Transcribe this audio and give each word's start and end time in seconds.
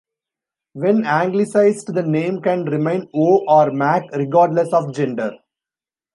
When 0.73 1.05
anglicised, 1.05 1.93
the 1.93 2.01
name 2.01 2.41
can 2.41 2.63
remain 2.65 3.07
O' 3.13 3.45
or 3.47 3.69
Mac, 3.69 4.05
regardless 4.13 4.73
of 4.73 4.95
gender. 4.95 5.37